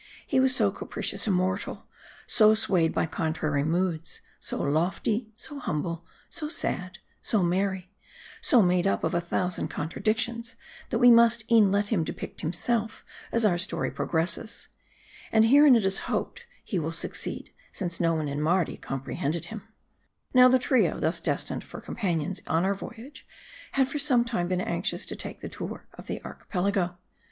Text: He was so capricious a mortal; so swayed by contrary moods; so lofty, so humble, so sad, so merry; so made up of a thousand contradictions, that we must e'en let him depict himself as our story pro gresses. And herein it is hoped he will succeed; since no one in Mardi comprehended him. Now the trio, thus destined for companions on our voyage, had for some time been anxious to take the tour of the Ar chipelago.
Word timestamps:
He 0.25 0.39
was 0.39 0.55
so 0.55 0.71
capricious 0.71 1.27
a 1.27 1.29
mortal; 1.29 1.85
so 2.25 2.55
swayed 2.55 2.91
by 2.91 3.05
contrary 3.05 3.61
moods; 3.63 4.19
so 4.39 4.59
lofty, 4.59 5.29
so 5.35 5.59
humble, 5.59 6.03
so 6.27 6.49
sad, 6.49 6.97
so 7.21 7.43
merry; 7.43 7.91
so 8.41 8.63
made 8.63 8.87
up 8.87 9.03
of 9.03 9.13
a 9.13 9.21
thousand 9.21 9.67
contradictions, 9.67 10.55
that 10.89 10.97
we 10.97 11.11
must 11.11 11.45
e'en 11.51 11.71
let 11.71 11.89
him 11.89 12.03
depict 12.03 12.41
himself 12.41 13.05
as 13.31 13.45
our 13.45 13.59
story 13.59 13.91
pro 13.91 14.07
gresses. 14.07 14.69
And 15.31 15.45
herein 15.45 15.75
it 15.75 15.85
is 15.85 15.99
hoped 16.09 16.47
he 16.63 16.79
will 16.79 16.93
succeed; 16.93 17.51
since 17.71 17.99
no 17.99 18.15
one 18.15 18.27
in 18.27 18.41
Mardi 18.41 18.77
comprehended 18.77 19.45
him. 19.53 19.67
Now 20.33 20.47
the 20.47 20.57
trio, 20.57 20.97
thus 20.97 21.19
destined 21.19 21.63
for 21.63 21.79
companions 21.79 22.41
on 22.47 22.65
our 22.65 22.73
voyage, 22.73 23.27
had 23.73 23.87
for 23.87 23.99
some 23.99 24.25
time 24.25 24.47
been 24.47 24.61
anxious 24.61 25.05
to 25.05 25.15
take 25.15 25.41
the 25.41 25.49
tour 25.49 25.85
of 25.93 26.07
the 26.07 26.19
Ar 26.23 26.39
chipelago. 26.49 26.95